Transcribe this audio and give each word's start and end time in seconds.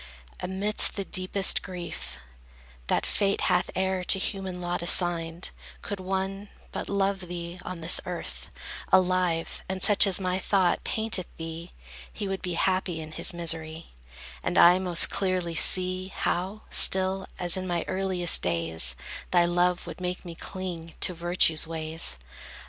Amidst 0.39 0.95
the 0.95 1.05
deepest 1.05 1.61
grief 1.61 2.17
That 2.87 3.05
fate 3.05 3.41
hath 3.41 3.69
e'er 3.77 4.03
to 4.05 4.17
human 4.17 4.59
lot 4.59 4.81
assigned, 4.81 5.51
Could 5.83 5.99
one 5.99 6.49
but 6.71 6.89
love 6.89 7.27
thee 7.27 7.59
on 7.61 7.81
this 7.81 8.01
earth, 8.07 8.49
Alive, 8.91 9.61
and 9.69 9.83
such 9.83 10.07
as 10.07 10.19
my 10.19 10.39
thought 10.39 10.83
painteth 10.83 11.27
thee, 11.37 11.73
He 12.11 12.27
would 12.27 12.41
be 12.41 12.55
happy 12.55 12.99
in 12.99 13.11
his 13.11 13.31
misery: 13.31 13.91
And 14.41 14.57
I 14.57 14.79
most 14.79 15.11
clearly 15.11 15.53
see, 15.53 16.07
how, 16.07 16.63
still, 16.71 17.27
As 17.37 17.55
in 17.55 17.67
my 17.67 17.85
earliest 17.87 18.41
days, 18.41 18.95
Thy 19.29 19.45
love 19.45 19.85
would 19.85 20.01
make 20.01 20.25
me 20.25 20.33
cling 20.33 20.95
to 21.01 21.13
virtue's 21.13 21.67
ways. 21.67 22.17